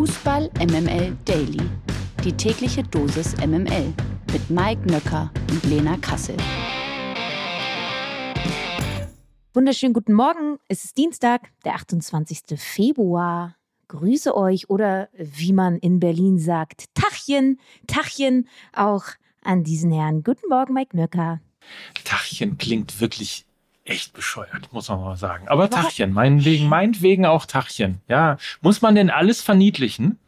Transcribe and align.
Fußball 0.00 0.50
MML 0.58 1.14
Daily. 1.26 1.60
Die 2.24 2.32
tägliche 2.32 2.82
Dosis 2.82 3.36
MML 3.36 3.92
mit 4.32 4.48
Mike 4.48 4.90
Nöcker 4.90 5.30
und 5.50 5.62
Lena 5.64 5.98
Kassel. 5.98 6.38
Wunderschönen 9.52 9.92
guten 9.92 10.14
Morgen. 10.14 10.58
Es 10.68 10.86
ist 10.86 10.96
Dienstag, 10.96 11.50
der 11.66 11.74
28. 11.74 12.44
Februar. 12.56 13.56
Grüße 13.88 14.34
euch 14.34 14.70
oder 14.70 15.10
wie 15.18 15.52
man 15.52 15.76
in 15.76 16.00
Berlin 16.00 16.38
sagt, 16.38 16.86
Tachchen, 16.94 17.60
Tachchen 17.86 18.48
auch 18.72 19.04
an 19.44 19.64
diesen 19.64 19.92
Herrn. 19.92 20.22
Guten 20.22 20.48
Morgen, 20.48 20.72
Mike 20.72 20.96
Nöcker. 20.96 21.42
Tachchen 22.04 22.56
klingt 22.56 23.02
wirklich 23.02 23.44
echt 23.90 24.12
bescheuert, 24.12 24.72
muss 24.72 24.88
man 24.88 25.00
mal 25.00 25.16
sagen. 25.16 25.48
Aber 25.48 25.68
Tachchen, 25.68 26.12
meinetwegen, 26.12 26.68
meinetwegen 26.68 27.26
auch 27.26 27.46
Tachchen. 27.46 28.00
Ja, 28.08 28.38
muss 28.60 28.82
man 28.82 28.94
denn 28.94 29.10
alles 29.10 29.42
verniedlichen? 29.42 30.18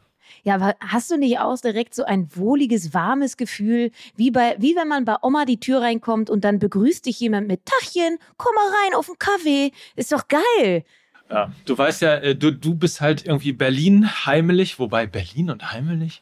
Ja, 0.43 0.55
aber 0.55 0.75
hast 0.81 1.09
du 1.09 1.17
nicht 1.17 1.39
auch 1.39 1.57
direkt 1.57 1.95
so 1.95 2.03
ein 2.03 2.27
wohliges, 2.35 2.93
warmes 2.93 3.37
Gefühl, 3.37 3.91
wie, 4.17 4.29
bei, 4.29 4.55
wie 4.59 4.75
wenn 4.75 4.89
man 4.89 5.05
bei 5.05 5.15
Oma 5.21 5.45
die 5.45 5.59
Tür 5.59 5.81
reinkommt 5.81 6.29
und 6.29 6.43
dann 6.43 6.59
begrüßt 6.59 7.05
dich 7.05 7.19
jemand 7.21 7.47
mit 7.47 7.65
Tachchen, 7.65 8.17
komm 8.35 8.53
mal 8.53 8.83
rein 8.83 8.95
auf 8.95 9.05
den 9.05 9.17
Kaffee. 9.17 9.71
Ist 9.95 10.11
doch 10.11 10.27
geil. 10.27 10.83
Ja, 11.29 11.51
du 11.65 11.77
weißt 11.77 12.01
ja, 12.01 12.15
äh, 12.15 12.35
du, 12.35 12.51
du 12.51 12.75
bist 12.75 12.99
halt 12.99 13.25
irgendwie 13.25 13.53
Berlin 13.53 14.09
heimelig, 14.25 14.79
wobei 14.79 15.07
Berlin 15.07 15.49
und 15.49 15.71
heimelig? 15.71 16.21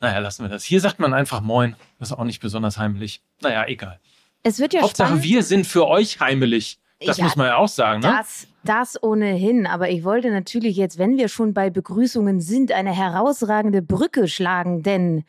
Naja, 0.00 0.20
lassen 0.20 0.44
wir 0.44 0.48
das. 0.48 0.62
Hier 0.62 0.80
sagt 0.80 1.00
man 1.00 1.12
einfach 1.12 1.40
Moin. 1.40 1.74
Das 1.98 2.10
ist 2.10 2.16
auch 2.16 2.24
nicht 2.24 2.40
besonders 2.40 2.78
heimelig. 2.78 3.22
Naja, 3.42 3.66
egal. 3.66 3.98
Es 4.42 4.58
wird 4.58 4.72
ja 4.72 4.82
Hauptsache, 4.82 5.08
spannend. 5.08 5.24
wir 5.24 5.42
sind 5.42 5.66
für 5.66 5.86
euch 5.86 6.20
heimelig. 6.20 6.78
Das 7.04 7.18
Ja, 7.18 7.24
muss 7.24 7.36
man 7.36 7.46
ja 7.46 7.56
auch 7.56 7.68
sagen, 7.68 8.00
ne? 8.00 8.08
Das, 8.08 8.48
das 8.64 9.02
ohnehin. 9.02 9.66
Aber 9.66 9.88
ich 9.88 10.02
wollte 10.04 10.30
natürlich 10.30 10.76
jetzt, 10.76 10.98
wenn 10.98 11.16
wir 11.16 11.28
schon 11.28 11.54
bei 11.54 11.70
Begrüßungen 11.70 12.40
sind, 12.40 12.72
eine 12.72 12.92
herausragende 12.92 13.82
Brücke 13.82 14.26
schlagen, 14.26 14.82
denn 14.82 15.24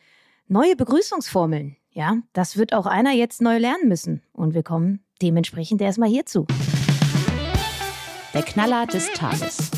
neue 0.48 0.74
Begrüßungsformeln, 0.74 1.76
ja, 1.92 2.16
das 2.32 2.56
wird 2.56 2.72
auch 2.72 2.86
einer 2.86 3.12
jetzt 3.12 3.40
neu 3.40 3.58
lernen 3.58 3.88
müssen. 3.88 4.22
Und 4.32 4.54
wir 4.54 4.62
kommen 4.62 5.00
dementsprechend 5.22 5.80
erstmal 5.80 6.08
hierzu. 6.08 6.46
Der 8.34 8.42
Knaller 8.42 8.86
des 8.86 9.12
Tages. 9.12 9.70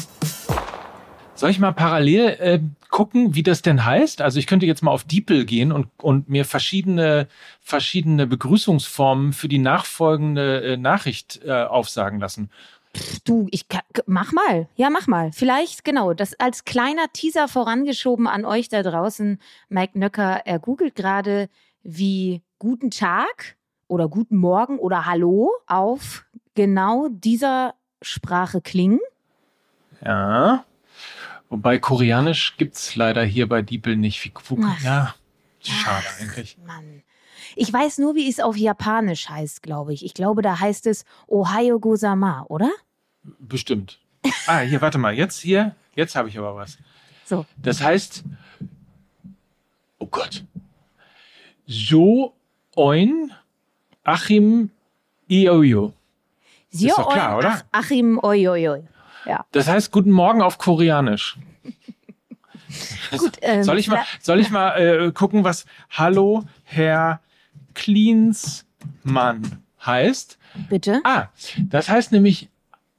Soll 1.43 1.51
ich 1.51 1.59
mal 1.59 1.73
parallel 1.73 2.37
äh, 2.39 2.61
gucken, 2.89 3.35
wie 3.35 3.43
das 3.43 3.63
denn 3.63 3.85
heißt? 3.85 4.23
Also 4.23 4.39
ich 4.39 4.47
könnte 4.47 4.65
jetzt 4.65 4.81
mal 4.81 4.93
auf 4.93 5.03
DeepL 5.03 5.45
gehen 5.45 5.73
und, 5.73 5.89
und 6.01 6.29
mir 6.29 6.45
verschiedene, 6.45 7.27
verschiedene 7.61 8.29
Begrüßungsformen 8.29 9.33
für 9.33 9.49
die 9.49 9.59
nachfolgende 9.59 10.63
äh, 10.63 10.77
Nachricht 10.77 11.41
äh, 11.45 11.65
aufsagen 11.65 12.21
lassen. 12.21 12.49
Du, 13.25 13.49
ich 13.51 13.67
mach 14.07 14.31
mal. 14.31 14.69
Ja, 14.77 14.89
mach 14.89 15.09
mal. 15.09 15.33
Vielleicht, 15.33 15.83
genau, 15.83 16.15
das 16.15 16.39
als 16.39 16.65
kleiner 16.65 17.07
Teaser 17.13 17.49
vorangeschoben 17.49 18.29
an 18.29 18.45
euch 18.45 18.69
da 18.69 18.85
draußen. 18.85 19.41
Mike 19.69 19.99
Nöcker, 19.99 20.43
er 20.45 20.61
googelt 20.61 20.95
gerade, 20.95 21.49
wie 21.83 22.41
guten 22.61 22.93
Tag 22.93 23.57
oder 23.89 24.07
guten 24.07 24.37
Morgen 24.37 24.79
oder 24.79 25.07
Hallo 25.07 25.51
auf 25.67 26.25
genau 26.55 27.09
dieser 27.11 27.75
Sprache 28.01 28.61
klingen. 28.61 29.01
Ja. 30.07 30.65
Wobei 31.53 31.79
Koreanisch 31.79 32.57
gibt's 32.57 32.97
leider 32.97 33.23
hier 33.23 33.47
bei 33.47 33.61
DeepL 33.61 33.95
nicht. 33.95 34.25
Wie, 34.25 34.33
wo, 34.47 34.59
Ach. 34.65 34.83
ja, 34.83 35.15
schade 35.61 36.07
Ach, 36.09 36.21
eigentlich. 36.21 36.57
Mann. 36.67 37.03
Ich 37.57 37.71
weiß 37.71 37.99
nur, 37.99 38.15
wie 38.15 38.27
es 38.27 38.41
auf 38.41 38.57
Japanisch 38.57 39.29
heißt, 39.29 39.63
glaube 39.63 39.93
ich. 39.93 40.03
Ich 40.03 40.15
glaube, 40.15 40.41
da 40.41 40.61
heißt 40.61 40.87
es 40.87 41.05
Ohio 41.29 41.79
Gozama, 41.79 42.47
oder? 42.49 42.71
Bestimmt. 43.39 43.99
Ah, 44.47 44.61
hier, 44.61 44.81
warte 44.81 44.97
mal. 44.97 45.13
Jetzt 45.13 45.41
hier, 45.41 45.77
jetzt 45.95 46.17
habe 46.17 46.31
ich 46.31 46.39
aber 46.39 46.57
was. 46.57 46.79
So. 47.27 47.45
Das 47.59 47.83
heißt, 47.83 48.25
oh 49.99 50.07
Gott. 50.07 50.45
So 51.67 52.35
oin 52.75 53.31
Achim 54.05 54.71
Ioyo. 55.29 55.93
Sio 56.71 56.95
doch 56.97 57.13
klar, 57.13 57.37
oder? 57.37 57.63
Ach, 57.73 57.81
Achim, 57.81 58.19
oi. 58.23 58.83
Ja. 59.27 59.45
Das 59.53 59.69
heißt 59.69 59.93
Guten 59.93 60.11
Morgen 60.11 60.41
auf 60.41 60.57
Koreanisch. 60.57 61.37
Gut, 63.19 63.39
ähm, 63.43 63.63
Soll 63.63 63.79
ich 63.79 63.89
mal, 63.89 64.05
soll 64.21 64.41
ich 64.41 64.51
mal 64.51 64.77
äh, 64.77 65.13
gucken, 65.13 65.45
was 65.45 65.65
Hallo 65.91 66.45
Herr 66.65 67.21
Klinsmann 67.75 69.63
heißt? 69.85 70.39
bitte? 70.69 71.01
Ah, 71.05 71.29
das 71.69 71.89
heißt 71.89 72.13
nämlich 72.13 72.49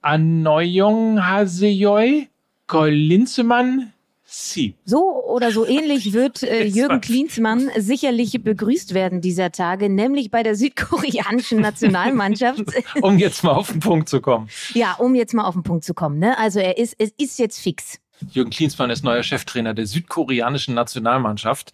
Anoyong 0.02 1.26
Haseyoy 1.26 2.30
Kolinsemann 2.68 3.94
Si. 4.36 4.74
So 4.84 5.24
oder 5.26 5.52
so 5.52 5.64
ähnlich 5.64 6.12
wird 6.14 6.42
äh, 6.42 6.64
Jürgen. 6.66 7.02
Klinsmann 7.02 7.70
sicherlich 7.78 8.42
begrüßt 8.42 8.96
werden 8.96 9.22
dieser 9.22 9.52
Tage, 9.52 9.90
nämlich 9.90 10.32
bei 10.32 10.42
der 10.42 10.56
südkoreanischen 10.56 11.62
Nationalmannschaft. 11.62 12.64
Um 13.02 13.20
jetzt 13.20 13.44
mal 13.44 13.52
auf 13.52 13.72
den 13.72 13.80
Punkt 13.80 14.10
zu 14.10 14.22
kommen. 14.22 14.50
ja, 14.74 14.94
um 14.94 15.14
jetzt 15.14 15.36
mal 15.36 15.44
auf 15.44 15.54
den 15.54 15.62
Punkt 15.62 15.84
zu 15.84 15.94
kommen. 15.94 16.18
Ne? 16.18 16.36
Also 16.40 16.60
er 16.60 16.80
ist, 16.80 16.96
es 16.98 17.12
ist 17.20 17.38
jetzt 17.38 17.60
fix. 17.60 18.00
Jürgen 18.32 18.52
Klinsmann 18.52 18.90
ist 18.90 19.04
neuer 19.04 19.24
Cheftrainer 19.24 19.74
der 19.74 19.86
südkoreanischen 19.86 20.74
Nationalmannschaft. 20.76 21.74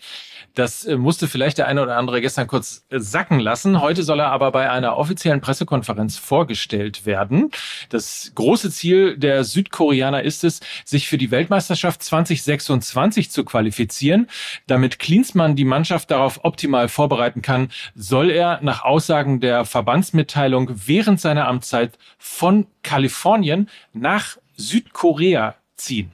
Das 0.55 0.85
äh, 0.85 0.97
musste 0.97 1.27
vielleicht 1.27 1.57
der 1.57 1.67
eine 1.67 1.81
oder 1.81 1.97
andere 1.97 2.21
gestern 2.21 2.47
kurz 2.47 2.85
äh, 2.89 2.99
sacken 2.99 3.39
lassen. 3.39 3.81
Heute 3.81 4.03
soll 4.03 4.19
er 4.19 4.31
aber 4.31 4.51
bei 4.51 4.69
einer 4.69 4.97
offiziellen 4.97 5.41
Pressekonferenz 5.41 6.17
vorgestellt 6.17 7.05
werden. 7.05 7.51
Das 7.89 8.31
große 8.35 8.71
Ziel 8.71 9.17
der 9.17 9.43
Südkoreaner 9.43 10.23
ist 10.23 10.43
es, 10.43 10.59
sich 10.85 11.07
für 11.07 11.17
die 11.17 11.31
Weltmeisterschaft 11.31 12.03
2026 12.03 13.31
zu 13.31 13.45
qualifizieren. 13.45 14.27
Damit 14.67 14.99
Klinsmann 14.99 15.55
die 15.55 15.65
Mannschaft 15.65 16.11
darauf 16.11 16.43
optimal 16.43 16.89
vorbereiten 16.89 17.41
kann, 17.41 17.69
soll 17.95 18.29
er 18.31 18.59
nach 18.61 18.83
Aussagen 18.83 19.39
der 19.39 19.65
Verbandsmitteilung 19.65 20.71
während 20.73 21.21
seiner 21.21 21.47
Amtszeit 21.47 21.97
von 22.17 22.67
Kalifornien 22.83 23.69
nach 23.93 24.37
Südkorea 24.57 25.55
ziehen. 25.75 26.13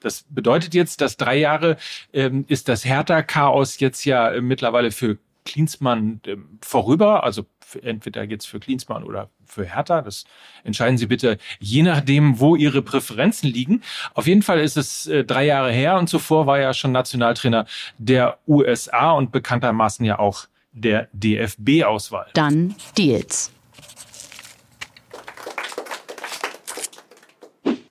Das 0.00 0.24
bedeutet 0.28 0.74
jetzt, 0.74 1.00
dass 1.00 1.16
drei 1.16 1.36
Jahre 1.36 1.76
ähm, 2.12 2.44
ist 2.48 2.68
das 2.68 2.84
Hertha-Chaos 2.84 3.80
jetzt 3.80 4.04
ja 4.04 4.30
äh, 4.30 4.40
mittlerweile 4.40 4.90
für 4.90 5.18
Klinsmann 5.44 6.20
ähm, 6.26 6.58
vorüber. 6.60 7.24
Also 7.24 7.46
entweder 7.82 8.24
jetzt 8.24 8.46
für 8.46 8.60
Klinsmann 8.60 9.04
oder 9.04 9.30
für 9.46 9.64
Hertha. 9.64 10.02
Das 10.02 10.24
entscheiden 10.64 10.98
Sie 10.98 11.06
bitte 11.06 11.38
je 11.58 11.82
nachdem, 11.82 12.38
wo 12.38 12.56
Ihre 12.56 12.82
Präferenzen 12.82 13.50
liegen. 13.50 13.82
Auf 14.14 14.26
jeden 14.26 14.42
Fall 14.42 14.60
ist 14.60 14.76
es 14.76 15.06
äh, 15.06 15.24
drei 15.24 15.46
Jahre 15.46 15.72
her 15.72 15.96
und 15.98 16.08
zuvor 16.08 16.46
war 16.46 16.58
er 16.58 16.74
schon 16.74 16.92
Nationaltrainer 16.92 17.66
der 17.98 18.38
USA 18.46 19.12
und 19.12 19.32
bekanntermaßen 19.32 20.04
ja 20.04 20.18
auch 20.18 20.46
der 20.72 21.08
DFB-Auswahl. 21.12 22.26
Dann 22.34 22.74
Deals. 22.98 23.50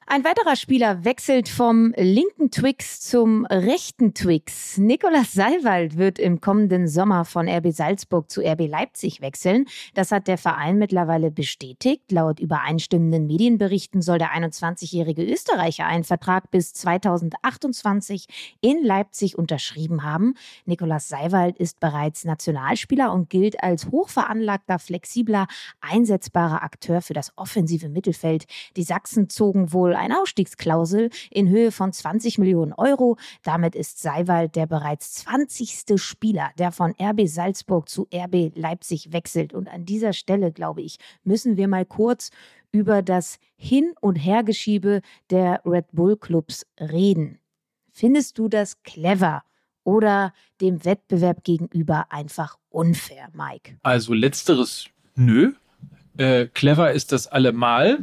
Ein 0.08 0.24
weiterer 0.24 0.56
Spieler 0.56 1.04
wechselt 1.04 1.50
vom 1.50 1.92
linken 1.98 2.52
Twix 2.52 3.02
zum 3.02 3.44
rechten 3.48 4.14
Twix. 4.14 4.78
Nikolas 4.78 5.32
Seiwald 5.32 5.98
wird 5.98 6.20
im 6.20 6.42
kommenden 6.42 6.88
Sommer 6.88 7.26
von 7.26 7.50
RB 7.50 7.72
Salzburg 7.72 8.30
zu 8.30 8.42
RB 8.42 8.68
Leipzig 8.68 9.22
wechseln. 9.22 9.66
Das 9.96 10.12
hat 10.12 10.28
der 10.28 10.38
Verein 10.38 10.78
mittlerweile 10.78 11.32
bestätigt. 11.32 12.12
Laut 12.12 12.40
übereinstimmenden 12.40 13.26
Medienberichten 13.26 14.04
soll 14.04 14.20
der 14.20 14.30
21-jährige 14.30 15.24
Österreicher 15.24 15.88
einen 15.88 16.04
Vertrag 16.04 16.52
bis 16.52 16.74
2028 16.74 18.28
in 18.62 18.84
Leipzig 18.84 19.40
unterschrieben 19.40 20.04
haben. 20.04 20.36
Nikolas 20.66 21.08
Seiwald 21.08 21.58
ist 21.58 21.80
bereits 21.80 22.26
Nationalspieler 22.26 23.12
und 23.12 23.32
gilt 23.32 23.64
als 23.64 23.88
hochveranlagter, 23.88 24.78
flexibler, 24.78 25.48
einsetzbarer 25.82 26.62
Akteur 26.62 27.02
für 27.02 27.16
das 27.16 27.34
offensive 27.38 27.90
Mittelfeld. 27.90 28.46
Die 28.76 28.84
Sachsen 28.84 29.30
zogen 29.32 29.74
wohl 29.74 29.95
eine 29.96 30.22
Ausstiegsklausel 30.22 31.10
in 31.32 31.50
Höhe 31.50 31.72
von 31.72 31.92
20 31.92 32.38
Millionen 32.38 32.74
Euro. 32.74 33.18
Damit 33.44 33.76
ist 33.76 34.02
Seiwald 34.02 34.56
der 34.56 34.68
bereits 34.68 35.14
20. 35.16 36.02
Spieler, 36.02 36.52
der 36.58 36.72
von 36.72 36.94
RB 37.02 37.28
Salzburg 37.28 37.90
zu 37.90 38.08
RB 38.14 38.52
Leipzig 38.56 39.12
wechselt. 39.12 39.54
Und 39.54 39.68
an 39.68 39.86
dieser 39.86 40.14
Stelle, 40.14 40.52
glaube 40.52 40.82
ich, 40.82 40.98
müssen 41.24 41.58
wir 41.58 41.68
mal 41.68 41.86
kurz 41.86 42.32
über 42.72 43.02
das 43.02 43.40
Hin- 43.56 43.94
und 44.02 44.16
Hergeschiebe 44.16 45.02
der 45.30 45.62
Red 45.66 45.86
Bull 45.94 46.18
Clubs 46.18 46.66
reden. 46.80 47.40
Findest 47.92 48.38
du 48.38 48.50
das 48.50 48.84
clever 48.84 49.44
oder 49.86 50.34
dem 50.60 50.84
Wettbewerb 50.84 51.44
gegenüber 51.46 52.08
einfach 52.10 52.58
unfair, 52.70 53.30
Mike? 53.34 53.78
Also 53.84 54.14
letzteres 54.14 54.88
nö. 55.16 55.54
Äh, 56.18 56.48
clever 56.48 56.92
ist 56.92 57.12
das 57.12 57.28
allemal. 57.28 58.00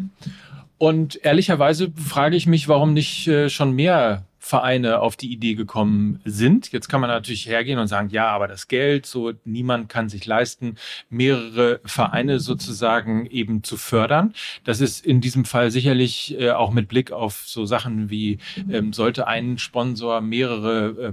Und 0.82 1.24
ehrlicherweise 1.24 1.92
frage 1.94 2.34
ich 2.34 2.48
mich, 2.48 2.66
warum 2.66 2.92
nicht 2.92 3.28
äh, 3.28 3.48
schon 3.48 3.70
mehr 3.70 4.26
Vereine 4.40 4.98
auf 4.98 5.14
die 5.14 5.32
Idee 5.32 5.54
gekommen 5.54 6.18
sind. 6.24 6.72
Jetzt 6.72 6.88
kann 6.88 7.00
man 7.00 7.08
natürlich 7.08 7.46
hergehen 7.46 7.78
und 7.78 7.86
sagen, 7.86 8.08
ja, 8.10 8.26
aber 8.26 8.48
das 8.48 8.66
Geld, 8.66 9.06
so 9.06 9.30
niemand 9.44 9.88
kann 9.88 10.08
sich 10.08 10.26
leisten, 10.26 10.74
mehrere 11.08 11.80
Vereine 11.84 12.40
sozusagen 12.40 13.26
eben 13.26 13.62
zu 13.62 13.76
fördern. 13.76 14.34
Das 14.64 14.80
ist 14.80 15.06
in 15.06 15.20
diesem 15.20 15.44
Fall 15.44 15.70
sicherlich 15.70 16.36
äh, 16.40 16.50
auch 16.50 16.72
mit 16.72 16.88
Blick 16.88 17.12
auf 17.12 17.44
so 17.46 17.64
Sachen 17.64 18.10
wie, 18.10 18.38
ähm, 18.68 18.92
sollte 18.92 19.28
ein 19.28 19.58
Sponsor 19.58 20.20
mehrere 20.20 21.12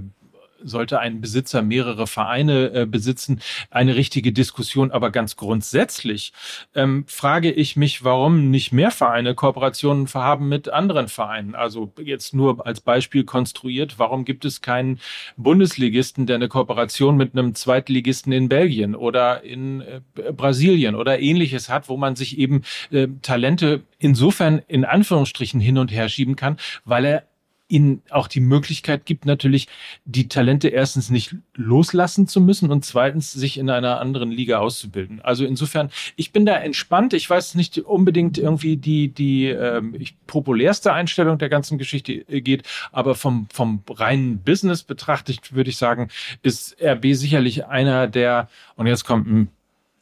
sollte 0.62 1.00
ein 1.00 1.20
Besitzer 1.20 1.62
mehrere 1.62 2.06
Vereine 2.06 2.72
äh, 2.72 2.86
besitzen, 2.86 3.40
eine 3.70 3.96
richtige 3.96 4.32
Diskussion. 4.32 4.90
Aber 4.90 5.10
ganz 5.10 5.36
grundsätzlich 5.36 6.32
ähm, 6.74 7.04
frage 7.06 7.50
ich 7.50 7.76
mich, 7.76 8.04
warum 8.04 8.50
nicht 8.50 8.72
mehr 8.72 8.90
Vereine 8.90 9.34
Kooperationen 9.34 10.06
haben 10.12 10.48
mit 10.48 10.68
anderen 10.68 11.08
Vereinen. 11.08 11.54
Also 11.54 11.92
jetzt 12.02 12.34
nur 12.34 12.66
als 12.66 12.80
Beispiel 12.80 13.24
konstruiert, 13.24 13.98
warum 13.98 14.24
gibt 14.24 14.44
es 14.44 14.60
keinen 14.60 15.00
Bundesligisten, 15.36 16.26
der 16.26 16.36
eine 16.36 16.48
Kooperation 16.48 17.16
mit 17.16 17.32
einem 17.32 17.54
Zweitligisten 17.54 18.32
in 18.32 18.48
Belgien 18.48 18.94
oder 18.94 19.42
in 19.42 19.80
äh, 19.80 20.00
Brasilien 20.32 20.94
oder 20.94 21.20
ähnliches 21.20 21.68
hat, 21.68 21.88
wo 21.88 21.96
man 21.96 22.16
sich 22.16 22.38
eben 22.38 22.62
äh, 22.90 23.08
Talente 23.22 23.82
insofern 23.98 24.62
in 24.66 24.84
Anführungsstrichen 24.84 25.60
hin 25.60 25.78
und 25.78 25.92
her 25.92 26.08
schieben 26.08 26.36
kann, 26.36 26.56
weil 26.84 27.04
er 27.04 27.29
ihnen 27.70 28.02
auch 28.10 28.28
die 28.28 28.40
Möglichkeit 28.40 29.06
gibt, 29.06 29.26
natürlich 29.26 29.68
die 30.04 30.28
Talente 30.28 30.68
erstens 30.68 31.10
nicht 31.10 31.36
loslassen 31.54 32.26
zu 32.26 32.40
müssen 32.40 32.70
und 32.70 32.84
zweitens 32.84 33.32
sich 33.32 33.58
in 33.58 33.70
einer 33.70 34.00
anderen 34.00 34.30
Liga 34.30 34.58
auszubilden. 34.58 35.20
Also 35.20 35.44
insofern, 35.44 35.90
ich 36.16 36.32
bin 36.32 36.46
da 36.46 36.54
entspannt. 36.54 37.14
Ich 37.14 37.28
weiß 37.28 37.54
nicht 37.54 37.78
unbedingt 37.78 38.38
irgendwie 38.38 38.76
die, 38.76 39.08
die 39.08 39.46
ähm, 39.46 39.94
populärste 40.26 40.92
Einstellung 40.92 41.38
der 41.38 41.48
ganzen 41.48 41.78
Geschichte 41.78 42.12
äh, 42.12 42.40
geht, 42.40 42.64
aber 42.92 43.14
vom, 43.14 43.46
vom 43.52 43.82
reinen 43.88 44.38
Business 44.42 44.82
betrachtet, 44.82 45.52
würde 45.52 45.70
ich 45.70 45.76
sagen, 45.76 46.08
ist 46.42 46.76
RB 46.82 47.14
sicherlich 47.14 47.66
einer 47.66 48.08
der, 48.08 48.48
und 48.76 48.86
jetzt 48.86 49.04
kommt 49.04 49.28
ein 49.28 49.48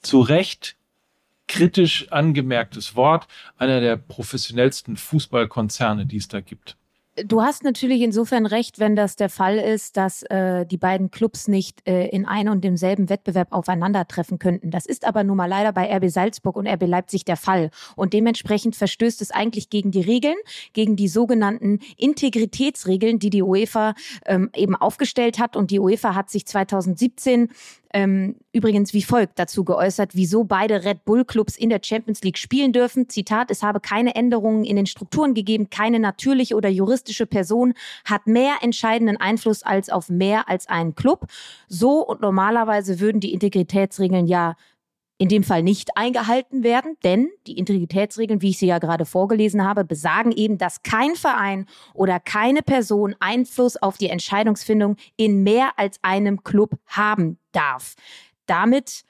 zu 0.00 0.20
Recht 0.20 0.76
kritisch 1.48 2.10
angemerktes 2.10 2.94
Wort, 2.94 3.26
einer 3.56 3.80
der 3.80 3.96
professionellsten 3.96 4.96
Fußballkonzerne, 4.96 6.06
die 6.06 6.18
es 6.18 6.28
da 6.28 6.40
gibt. 6.40 6.77
Du 7.24 7.42
hast 7.42 7.64
natürlich 7.64 8.02
insofern 8.02 8.46
recht, 8.46 8.78
wenn 8.78 8.94
das 8.94 9.16
der 9.16 9.28
Fall 9.28 9.58
ist, 9.58 9.96
dass 9.96 10.22
äh, 10.24 10.66
die 10.66 10.76
beiden 10.76 11.10
Clubs 11.10 11.48
nicht 11.48 11.86
äh, 11.88 12.06
in 12.08 12.26
einem 12.26 12.52
und 12.52 12.64
demselben 12.64 13.08
Wettbewerb 13.08 13.52
aufeinandertreffen 13.52 14.38
könnten. 14.38 14.70
Das 14.70 14.86
ist 14.86 15.06
aber 15.06 15.24
nun 15.24 15.36
mal 15.36 15.46
leider 15.46 15.72
bei 15.72 15.94
RB 15.96 16.10
Salzburg 16.10 16.56
und 16.56 16.66
RB 16.66 16.86
Leipzig 16.86 17.24
der 17.24 17.36
Fall. 17.36 17.70
Und 17.96 18.12
dementsprechend 18.12 18.76
verstößt 18.76 19.22
es 19.22 19.30
eigentlich 19.30 19.70
gegen 19.70 19.90
die 19.90 20.00
Regeln, 20.00 20.36
gegen 20.72 20.96
die 20.96 21.08
sogenannten 21.08 21.80
Integritätsregeln, 21.96 23.18
die 23.18 23.30
die 23.30 23.42
UEFA 23.42 23.94
ähm, 24.26 24.50
eben 24.54 24.76
aufgestellt 24.76 25.38
hat. 25.38 25.56
Und 25.56 25.70
die 25.70 25.80
UEFA 25.80 26.14
hat 26.14 26.30
sich 26.30 26.46
2017 26.46 27.48
ähm, 27.94 28.36
übrigens 28.52 28.92
wie 28.92 29.02
folgt 29.02 29.38
dazu 29.38 29.64
geäußert, 29.64 30.14
wieso 30.14 30.44
beide 30.44 30.84
Red 30.84 31.04
Bull 31.04 31.24
Clubs 31.24 31.56
in 31.56 31.70
der 31.70 31.80
Champions 31.82 32.22
League 32.22 32.36
spielen 32.36 32.72
dürfen. 32.72 33.08
Zitat, 33.08 33.50
es 33.50 33.62
habe 33.62 33.80
keine 33.80 34.14
Änderungen 34.14 34.64
in 34.64 34.76
den 34.76 34.86
Strukturen 34.86 35.34
gegeben, 35.34 35.70
keine 35.70 35.98
natürliche 35.98 36.54
oder 36.54 36.68
juristische 36.68 37.26
Person 37.26 37.74
hat 38.04 38.26
mehr 38.26 38.56
entscheidenden 38.60 39.16
Einfluss 39.16 39.62
als 39.62 39.88
auf 39.88 40.10
mehr 40.10 40.48
als 40.48 40.68
einen 40.68 40.94
Club. 40.94 41.26
So 41.68 42.06
und 42.06 42.20
normalerweise 42.20 43.00
würden 43.00 43.20
die 43.20 43.32
Integritätsregeln 43.32 44.26
ja 44.26 44.54
in 45.18 45.28
dem 45.28 45.42
Fall 45.42 45.64
nicht 45.64 45.96
eingehalten 45.96 46.62
werden, 46.62 46.96
denn 47.02 47.28
die 47.48 47.58
Integritätsregeln, 47.58 48.40
wie 48.40 48.50
ich 48.50 48.58
sie 48.58 48.68
ja 48.68 48.78
gerade 48.78 49.04
vorgelesen 49.04 49.64
habe, 49.64 49.84
besagen 49.84 50.30
eben, 50.30 50.58
dass 50.58 50.82
kein 50.82 51.16
Verein 51.16 51.66
oder 51.92 52.20
keine 52.20 52.62
Person 52.62 53.16
Einfluss 53.18 53.76
auf 53.76 53.98
die 53.98 54.08
Entscheidungsfindung 54.08 54.96
in 55.16 55.42
mehr 55.42 55.72
als 55.76 55.98
einem 56.02 56.44
Club 56.44 56.78
haben 56.86 57.38
darf. 57.50 57.94
Damit 58.46 59.04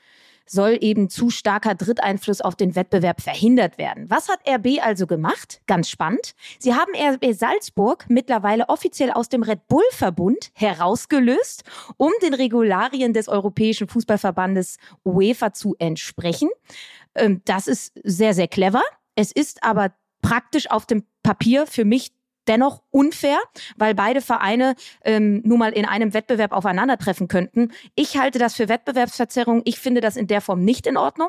soll 0.50 0.78
eben 0.80 1.08
zu 1.08 1.30
starker 1.30 1.74
Dritteinfluss 1.74 2.40
auf 2.40 2.56
den 2.56 2.74
Wettbewerb 2.74 3.20
verhindert 3.20 3.78
werden. 3.78 4.10
Was 4.10 4.28
hat 4.28 4.40
RB 4.48 4.78
also 4.82 5.06
gemacht? 5.06 5.60
Ganz 5.66 5.88
spannend. 5.88 6.34
Sie 6.58 6.74
haben 6.74 6.92
RB 6.94 7.34
Salzburg 7.34 8.06
mittlerweile 8.08 8.68
offiziell 8.68 9.10
aus 9.10 9.28
dem 9.28 9.42
Red 9.42 9.68
Bull 9.68 9.84
Verbund 9.92 10.50
herausgelöst, 10.54 11.64
um 11.96 12.12
den 12.22 12.34
Regularien 12.34 13.12
des 13.12 13.28
Europäischen 13.28 13.88
Fußballverbandes 13.88 14.78
UEFA 15.04 15.52
zu 15.52 15.76
entsprechen. 15.78 16.48
Ähm, 17.14 17.42
das 17.44 17.66
ist 17.66 17.92
sehr, 18.04 18.34
sehr 18.34 18.48
clever. 18.48 18.82
Es 19.14 19.32
ist 19.32 19.62
aber 19.62 19.92
praktisch 20.22 20.70
auf 20.70 20.86
dem 20.86 21.04
Papier 21.22 21.66
für 21.66 21.84
mich 21.84 22.12
dennoch 22.48 22.82
unfair, 22.90 23.38
weil 23.76 23.94
beide 23.94 24.20
Vereine 24.20 24.74
ähm, 25.04 25.42
nun 25.44 25.58
mal 25.58 25.72
in 25.72 25.84
einem 25.84 26.14
Wettbewerb 26.14 26.52
aufeinandertreffen 26.52 27.28
könnten. 27.28 27.72
Ich 27.94 28.18
halte 28.18 28.38
das 28.38 28.54
für 28.54 28.68
Wettbewerbsverzerrung. 28.68 29.62
Ich 29.64 29.78
finde 29.78 30.00
das 30.00 30.16
in 30.16 30.26
der 30.26 30.40
Form 30.40 30.64
nicht 30.64 30.86
in 30.86 30.96
Ordnung. 30.96 31.28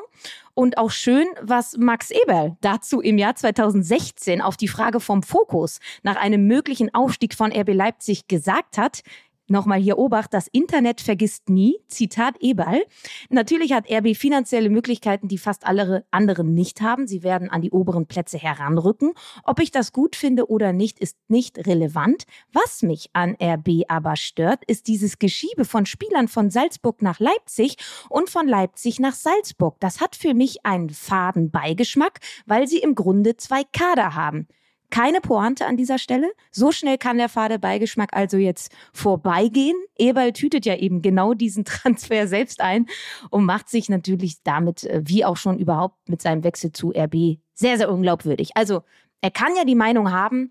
Und 0.54 0.78
auch 0.78 0.90
schön, 0.90 1.26
was 1.40 1.76
Max 1.76 2.10
Eberl 2.10 2.56
dazu 2.60 3.00
im 3.00 3.18
Jahr 3.18 3.34
2016 3.34 4.40
auf 4.40 4.56
die 4.56 4.68
Frage 4.68 5.00
vom 5.00 5.22
Fokus 5.22 5.78
nach 6.02 6.16
einem 6.16 6.46
möglichen 6.46 6.92
Aufstieg 6.94 7.34
von 7.34 7.52
RB 7.52 7.72
Leipzig 7.72 8.26
gesagt 8.26 8.76
hat. 8.76 9.02
Nochmal 9.50 9.80
hier 9.80 9.98
Obacht, 9.98 10.32
das 10.32 10.46
Internet 10.46 11.00
vergisst 11.00 11.48
nie. 11.48 11.80
Zitat 11.88 12.36
Ebal. 12.38 12.84
Natürlich 13.30 13.72
hat 13.72 13.90
RB 13.90 14.14
finanzielle 14.16 14.70
Möglichkeiten, 14.70 15.26
die 15.26 15.38
fast 15.38 15.66
alle 15.66 16.06
anderen 16.12 16.54
nicht 16.54 16.82
haben. 16.82 17.08
Sie 17.08 17.24
werden 17.24 17.50
an 17.50 17.60
die 17.60 17.72
oberen 17.72 18.06
Plätze 18.06 18.38
heranrücken. 18.38 19.12
Ob 19.42 19.58
ich 19.58 19.72
das 19.72 19.92
gut 19.92 20.14
finde 20.14 20.48
oder 20.48 20.72
nicht, 20.72 21.00
ist 21.00 21.16
nicht 21.26 21.66
relevant. 21.66 22.26
Was 22.52 22.82
mich 22.82 23.10
an 23.12 23.36
RB 23.42 23.86
aber 23.88 24.14
stört, 24.14 24.64
ist 24.66 24.86
dieses 24.86 25.18
Geschiebe 25.18 25.64
von 25.64 25.84
Spielern 25.84 26.28
von 26.28 26.50
Salzburg 26.50 27.02
nach 27.02 27.18
Leipzig 27.18 27.76
und 28.08 28.30
von 28.30 28.46
Leipzig 28.46 29.00
nach 29.00 29.14
Salzburg. 29.14 29.80
Das 29.80 30.00
hat 30.00 30.14
für 30.14 30.32
mich 30.32 30.64
einen 30.64 30.90
faden 30.90 31.50
Beigeschmack, 31.50 32.20
weil 32.46 32.68
sie 32.68 32.78
im 32.78 32.94
Grunde 32.94 33.36
zwei 33.36 33.64
Kader 33.64 34.14
haben. 34.14 34.46
Keine 34.90 35.20
Pointe 35.20 35.66
an 35.66 35.76
dieser 35.76 35.98
Stelle. 35.98 36.30
So 36.50 36.72
schnell 36.72 36.98
kann 36.98 37.18
der 37.18 37.28
fade 37.28 37.58
Beigeschmack 37.58 38.10
also 38.12 38.36
jetzt 38.36 38.72
vorbeigehen. 38.92 39.76
Eberl 39.96 40.32
tütet 40.32 40.66
ja 40.66 40.76
eben 40.76 41.02
genau 41.02 41.34
diesen 41.34 41.64
Transfer 41.66 42.26
selbst 42.26 42.60
ein 42.60 42.86
und 43.30 43.44
macht 43.44 43.68
sich 43.68 43.88
natürlich 43.88 44.42
damit, 44.42 44.84
äh, 44.84 45.02
wie 45.04 45.24
auch 45.24 45.36
schon 45.36 45.58
überhaupt 45.58 46.08
mit 46.08 46.20
seinem 46.22 46.44
Wechsel 46.44 46.72
zu 46.72 46.90
RB, 46.90 47.38
sehr, 47.54 47.76
sehr 47.76 47.90
unglaubwürdig. 47.90 48.50
Also 48.56 48.82
er 49.20 49.30
kann 49.30 49.54
ja 49.56 49.64
die 49.64 49.74
Meinung 49.74 50.10
haben, 50.12 50.50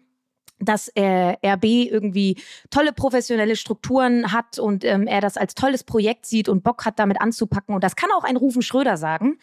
dass 0.59 0.89
äh, 0.89 1.35
RB 1.45 1.63
irgendwie 1.65 2.37
tolle 2.69 2.91
professionelle 2.91 3.55
Strukturen 3.55 4.31
hat 4.31 4.59
und 4.59 4.83
ähm, 4.83 5.07
er 5.07 5.21
das 5.21 5.37
als 5.37 5.55
tolles 5.55 5.83
Projekt 5.83 6.25
sieht 6.25 6.49
und 6.49 6.63
Bock 6.63 6.85
hat, 6.85 6.99
damit 6.99 7.21
anzupacken. 7.21 7.73
Und 7.73 7.83
das 7.83 7.95
kann 7.95 8.09
auch 8.11 8.23
ein 8.23 8.37
Rufen 8.37 8.61
Schröder 8.61 8.97
sagen. 8.97 9.39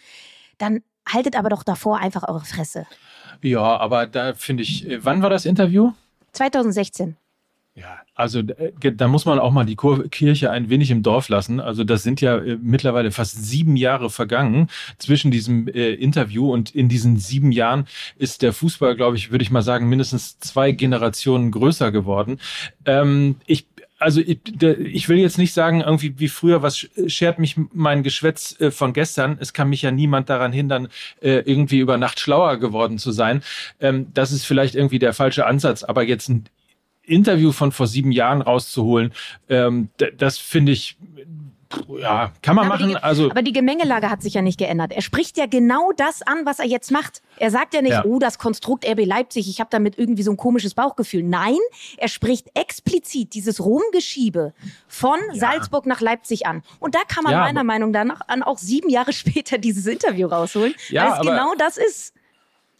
Dann 0.59 0.83
haltet 1.09 1.37
aber 1.37 1.49
doch 1.49 1.63
davor 1.63 1.99
einfach 1.99 2.29
eure 2.29 2.45
Fresse. 2.45 2.87
Ja, 3.43 3.77
aber 3.79 4.07
da 4.07 4.35
finde 4.35 4.63
ich, 4.63 4.89
äh, 4.89 5.05
wann 5.05 5.23
war 5.23 5.31
das 5.31 5.47
Interview? 5.47 5.93
2016. 6.33 7.17
Ja, 7.77 8.01
also 8.15 8.39
äh, 8.41 8.73
da 8.95 9.07
muss 9.07 9.27
man 9.27 9.39
auch 9.39 9.53
mal 9.53 9.67
die 9.67 9.77
Kirche 9.77 10.51
ein 10.51 10.71
wenig 10.71 10.91
im 10.91 11.03
Dorf 11.03 11.29
lassen. 11.29 11.61
Also 11.61 11.85
das 11.85 12.03
sind 12.03 12.23
ja 12.23 12.39
äh, 12.39 12.57
mittlerweile 12.59 13.11
fast 13.11 13.45
sieben 13.45 13.77
Jahre 13.77 14.09
vergangen 14.09 14.69
zwischen 14.97 15.31
diesem 15.31 15.69
äh, 15.69 15.93
Interview 15.93 16.51
und 16.51 16.75
in 16.75 16.89
diesen 16.89 17.19
sieben 17.19 17.53
Jahren 17.53 17.87
ist 18.17 18.41
der 18.41 18.55
Fußball, 18.55 18.97
glaube 18.97 19.19
ich, 19.19 19.31
würde 19.31 19.43
ich 19.43 19.51
mal 19.51 19.61
sagen, 19.61 19.91
mindestens 19.91 20.39
zwei 20.39 20.73
Generationen 20.73 21.51
größer 21.51 21.93
geworden. 21.93 22.39
Ähm, 22.87 23.37
ich 23.47 23.67
also 23.99 24.21
ich, 24.21 24.41
ich, 24.61 25.09
will 25.09 25.19
jetzt 25.19 25.39
nicht 25.39 25.53
sagen, 25.53 25.81
irgendwie 25.81 26.19
wie 26.19 26.29
früher, 26.29 26.63
was 26.63 26.87
schert 27.07 27.39
mich 27.39 27.57
mein 27.73 28.03
Geschwätz 28.03 28.61
äh, 28.61 28.71
von 28.71 28.93
gestern. 28.93 29.39
Es 29.41 29.53
kann 29.53 29.71
mich 29.71 29.83
ja 29.83 29.91
niemand 29.91 30.29
daran 30.29 30.53
hindern, 30.53 30.89
äh, 31.21 31.41
irgendwie 31.41 31.79
über 31.79 31.97
Nacht 31.97 32.21
schlauer 32.21 32.59
geworden 32.59 32.99
zu 32.99 33.13
sein. 33.13 33.43
Ähm, 33.81 34.09
das 34.13 34.33
ist 34.33 34.45
vielleicht 34.45 34.75
irgendwie 34.75 34.99
der 34.99 35.15
falsche 35.15 35.47
Ansatz, 35.47 35.83
aber 35.83 36.03
jetzt 36.03 36.29
ein 36.29 36.45
Interview 37.03 37.53
von 37.53 37.73
vor 37.73 37.87
sieben 37.87 38.13
Jahren 38.13 38.43
rauszuholen, 38.43 39.13
ähm, 39.49 39.89
das 40.19 40.39
finde 40.39 40.73
ich 40.73 40.97
ja, 41.99 42.33
kann 42.43 42.57
man 42.57 42.67
aber 42.67 42.77
machen. 42.77 42.89
Die, 42.89 42.97
also, 42.97 43.31
aber 43.31 43.43
die 43.43 43.53
Gemengelage 43.53 44.11
hat 44.11 44.23
sich 44.23 44.35
ja 44.35 44.43
nicht 44.43 44.59
geändert. 44.59 44.93
Er 44.93 45.03
spricht 45.03 45.37
ja 45.37 45.47
genau 45.47 45.93
das 45.97 46.23
an, 46.23 46.45
was 46.45 46.59
er 46.59 46.67
jetzt 46.67 46.91
macht. 46.91 47.23
Er 47.39 47.51
sagt 47.51 47.75
ja 47.75 47.83
nicht, 47.83 47.93
ja. 47.93 48.05
oh, 48.05 48.19
das 48.19 48.39
Konstrukt 48.39 48.87
RB 48.89 49.05
Leipzig, 49.05 49.49
ich 49.49 49.61
habe 49.61 49.69
damit 49.71 49.99
irgendwie 49.99 50.23
so 50.23 50.31
ein 50.31 50.37
komisches 50.37 50.75
Bauchgefühl. 50.75 51.23
Nein, 51.23 51.59
er 51.97 52.09
spricht 52.09 52.49
explizit 52.55 53.35
dieses 53.35 53.65
Rumgeschiebe 53.65 54.55
von 54.89 55.19
ja. 55.33 55.41
Salzburg 55.41 55.87
nach 55.87 56.01
Leipzig 56.01 56.47
an. 56.47 56.63
Und 56.79 56.95
da 56.95 57.01
kann 57.07 57.25
man 57.25 57.33
ja, 57.33 57.41
meiner 57.41 57.65
Meinung 57.65 57.91
nach 57.91 58.21
auch 58.43 58.59
sieben 58.59 58.89
Jahre 58.89 59.13
später 59.15 59.59
dieses 59.59 59.87
Interview 59.87 60.29
rausholen, 60.29 60.75
ja, 60.89 61.05
weil 61.05 61.13
es 61.13 61.27
genau 61.27 61.55
das 61.57 61.77
ist. 61.77 62.16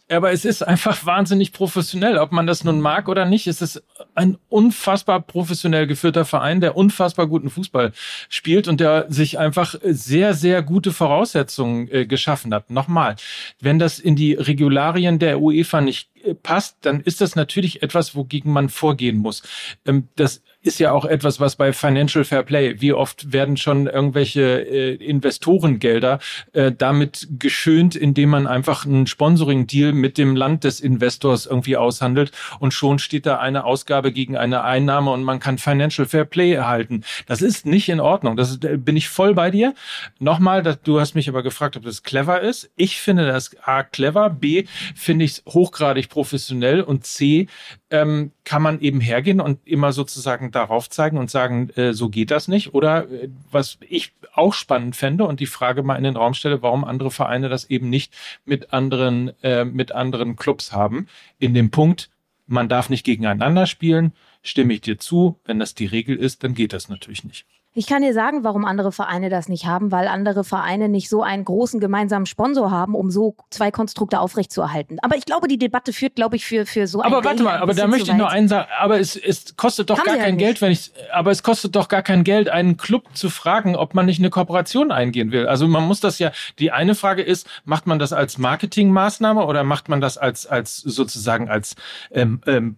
Aber 0.09 0.31
es 0.31 0.45
ist 0.45 0.61
einfach 0.65 1.05
wahnsinnig 1.05 1.51
professionell. 1.51 2.17
Ob 2.17 2.31
man 2.31 2.47
das 2.47 2.63
nun 2.63 2.79
mag 2.79 3.09
oder 3.09 3.25
nicht, 3.25 3.47
es 3.47 3.61
ist 3.61 3.83
ein 4.15 4.37
unfassbar 4.47 5.21
professionell 5.21 5.85
geführter 5.85 6.23
Verein, 6.23 6.61
der 6.61 6.77
unfassbar 6.77 7.27
guten 7.27 7.49
Fußball 7.49 7.91
spielt 8.29 8.69
und 8.69 8.79
der 8.79 9.07
sich 9.09 9.37
einfach 9.37 9.75
sehr, 9.83 10.33
sehr 10.33 10.63
gute 10.63 10.93
Voraussetzungen 10.93 11.89
äh, 11.91 12.05
geschaffen 12.05 12.53
hat. 12.53 12.69
Nochmal, 12.69 13.17
wenn 13.59 13.79
das 13.79 13.99
in 13.99 14.15
die 14.15 14.33
Regularien 14.33 15.19
der 15.19 15.41
UEFA 15.41 15.81
nicht 15.81 16.09
äh, 16.23 16.33
passt, 16.33 16.77
dann 16.81 17.01
ist 17.01 17.19
das 17.19 17.35
natürlich 17.35 17.83
etwas, 17.83 18.15
wogegen 18.15 18.53
man 18.53 18.69
vorgehen 18.69 19.17
muss. 19.17 19.43
Ähm, 19.85 20.07
das 20.15 20.41
ist 20.67 20.79
ja 20.79 20.91
auch 20.91 21.05
etwas, 21.05 21.39
was 21.39 21.55
bei 21.55 21.73
Financial 21.73 22.23
Fair 22.23 22.43
Play, 22.43 22.75
wie 22.79 22.93
oft 22.93 23.31
werden 23.33 23.57
schon 23.57 23.87
irgendwelche 23.87 24.41
äh, 24.41 24.95
Investorengelder 24.95 26.19
äh, 26.53 26.71
damit 26.71 27.27
geschönt, 27.39 27.95
indem 27.95 28.29
man 28.29 28.45
einfach 28.45 28.85
einen 28.85 29.07
Sponsoring-Deal 29.07 29.93
mit 29.93 30.17
dem 30.17 30.35
Land 30.35 30.63
des 30.63 30.79
Investors 30.79 31.45
irgendwie 31.45 31.77
aushandelt 31.77 32.31
und 32.59 32.73
schon 32.73 32.99
steht 32.99 33.25
da 33.25 33.39
eine 33.39 33.63
Ausgabe 33.63 34.11
gegen 34.11 34.37
eine 34.37 34.63
Einnahme 34.63 35.11
und 35.11 35.23
man 35.23 35.39
kann 35.39 35.57
Financial 35.57 36.07
Fair 36.07 36.25
Play 36.25 36.51
erhalten. 36.51 37.03
Das 37.25 37.41
ist 37.41 37.65
nicht 37.65 37.89
in 37.89 37.99
Ordnung. 37.99 38.37
Das 38.37 38.61
äh, 38.63 38.77
bin 38.77 38.97
ich 38.97 39.09
voll 39.09 39.33
bei 39.33 39.49
dir. 39.49 39.73
Nochmal, 40.19 40.61
das, 40.61 40.81
du 40.81 40.99
hast 40.99 41.15
mich 41.15 41.29
aber 41.29 41.43
gefragt, 41.43 41.77
ob 41.77 41.83
das 41.83 42.03
clever 42.03 42.41
ist. 42.41 42.69
Ich 42.75 42.99
finde 43.01 43.25
das 43.25 43.55
A 43.63 43.83
clever, 43.83 44.29
B 44.29 44.65
finde 44.95 45.25
ich 45.25 45.31
es 45.31 45.43
hochgradig 45.47 46.09
professionell 46.09 46.81
und 46.81 47.05
C 47.05 47.47
ähm, 47.89 48.31
kann 48.43 48.61
man 48.61 48.81
eben 48.81 48.99
hergehen 48.99 49.39
und 49.39 49.65
immer 49.65 49.93
sozusagen 49.93 50.51
darauf 50.51 50.89
zeigen 50.89 51.17
und 51.17 51.31
sagen, 51.31 51.69
äh, 51.75 51.93
so 51.93 52.09
geht 52.09 52.31
das 52.31 52.47
nicht. 52.47 52.73
Oder 52.73 53.09
äh, 53.09 53.29
was 53.51 53.77
ich 53.87 54.13
auch 54.33 54.53
spannend 54.53 54.95
fände 54.95 55.25
und 55.25 55.39
die 55.39 55.45
Frage 55.45 55.83
mal 55.83 55.95
in 55.95 56.03
den 56.03 56.17
Raum 56.17 56.33
stelle, 56.33 56.61
warum 56.61 56.83
andere 56.83 57.11
Vereine 57.11 57.49
das 57.49 57.69
eben 57.69 57.89
nicht 57.89 58.13
mit 58.45 58.73
anderen, 58.73 59.31
äh, 59.41 59.63
mit 59.63 59.93
anderen 59.93 60.35
Clubs 60.35 60.73
haben. 60.73 61.07
In 61.39 61.53
dem 61.53 61.71
Punkt, 61.71 62.09
man 62.45 62.69
darf 62.69 62.89
nicht 62.89 63.05
gegeneinander 63.05 63.65
spielen, 63.67 64.13
stimme 64.43 64.73
ich 64.73 64.81
dir 64.81 64.97
zu. 64.97 65.39
Wenn 65.45 65.59
das 65.59 65.73
die 65.73 65.85
Regel 65.85 66.17
ist, 66.17 66.43
dann 66.43 66.53
geht 66.53 66.73
das 66.73 66.89
natürlich 66.89 67.23
nicht. 67.23 67.45
Ich 67.77 67.85
kann 67.85 68.01
dir 68.01 68.11
sagen, 68.11 68.43
warum 68.43 68.65
andere 68.65 68.91
Vereine 68.91 69.29
das 69.29 69.49
nicht 69.49 69.67
haben, 69.67 69.91
weil 69.91 70.07
andere 70.07 70.43
Vereine 70.43 70.89
nicht 70.89 71.09
so 71.09 71.21
einen 71.21 71.45
großen 71.45 71.79
gemeinsamen 71.79 72.25
Sponsor 72.25 72.71
haben, 72.71 72.95
um 72.95 73.11
so 73.11 73.35
zwei 73.51 73.69
Konstrukte 73.69 74.19
aufrechtzuerhalten. 74.19 74.97
Aber 75.03 75.15
ich 75.15 75.25
glaube, 75.25 75.47
die 75.47 75.59
Debatte 75.59 75.93
führt, 75.93 76.15
glaube 76.15 76.37
ich, 76.37 76.45
für, 76.47 76.65
für 76.65 76.87
so 76.87 77.03
Aber 77.03 77.23
warte 77.23 77.43
mal, 77.43 77.59
aber 77.59 77.75
da 77.75 77.85
möchte 77.85 78.09
ich 78.09 78.17
nur 78.17 78.31
einen 78.31 78.47
sagen, 78.47 78.67
aber 78.79 78.99
es, 78.99 79.15
es 79.15 79.55
kostet 79.57 79.91
doch 79.91 79.99
haben 79.99 80.05
gar 80.05 80.15
kein 80.15 80.23
halt 80.23 80.39
Geld, 80.39 80.61
wenn 80.63 80.71
ich, 80.71 80.91
aber 81.13 81.29
es 81.29 81.43
kostet 81.43 81.75
doch 81.75 81.87
gar 81.87 82.01
kein 82.01 82.23
Geld, 82.23 82.49
einen 82.49 82.77
Club 82.77 83.03
zu 83.13 83.29
fragen, 83.29 83.75
ob 83.75 83.93
man 83.93 84.07
nicht 84.07 84.17
eine 84.17 84.31
Kooperation 84.31 84.91
eingehen 84.91 85.31
will. 85.31 85.45
Also 85.45 85.67
man 85.67 85.83
muss 85.83 85.99
das 85.99 86.17
ja, 86.17 86.31
die 86.57 86.71
eine 86.71 86.95
Frage 86.95 87.21
ist, 87.21 87.47
macht 87.63 87.85
man 87.85 87.99
das 87.99 88.11
als 88.11 88.39
Marketingmaßnahme 88.39 89.45
oder 89.45 89.63
macht 89.63 89.87
man 89.87 90.01
das 90.01 90.17
als, 90.17 90.47
als 90.47 90.77
sozusagen 90.77 91.47
als 91.47 91.75
ähm, 92.09 92.41
ähm, 92.47 92.75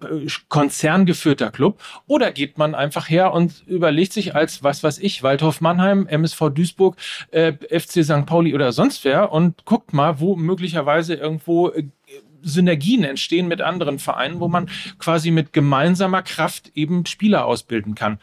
konzerngeführter 0.49 1.51
Club 1.51 1.79
oder 2.05 2.33
geht 2.33 2.57
man 2.57 2.75
einfach 2.75 3.09
her 3.09 3.31
und 3.31 3.63
überlegt 3.65 4.11
sich 4.11 4.35
als 4.35 4.61
was, 4.61 4.83
was 4.83 4.88
weiß 4.89 4.97
ich, 4.99 5.21
Waldhof 5.21 5.61
Mannheim, 5.61 6.07
MSV 6.07 6.49
Duisburg, 6.49 6.97
äh, 7.29 7.53
FC 7.53 8.03
St. 8.03 8.25
Pauli 8.25 8.55
oder 8.55 8.71
sonst 8.71 9.05
wer 9.05 9.31
und 9.31 9.65
guckt 9.65 9.93
mal, 9.93 10.19
wo 10.19 10.35
möglicherweise 10.35 11.13
irgendwo 11.13 11.69
äh, 11.69 11.83
Synergien 12.41 13.03
entstehen 13.03 13.47
mit 13.47 13.61
anderen 13.61 13.99
Vereinen, 13.99 14.39
wo 14.39 14.47
man 14.47 14.69
quasi 14.97 15.29
mit 15.29 15.53
gemeinsamer 15.53 16.23
Kraft 16.23 16.71
eben 16.73 17.05
Spieler 17.05 17.45
ausbilden 17.45 17.93
kann. 17.93 18.19